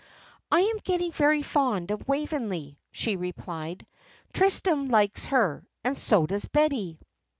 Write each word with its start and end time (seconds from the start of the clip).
"I 0.51 0.61
am 0.61 0.77
getting 0.83 1.11
very 1.11 1.43
fond 1.43 1.91
of 1.91 2.07
Waveney," 2.07 2.79
she 2.91 3.15
replied. 3.17 3.85
"Tristram 4.33 4.87
likes 4.89 5.27
her, 5.27 5.63
and 5.83 5.95
so 5.95 6.25
does 6.25 6.45
Betty." 6.45 6.97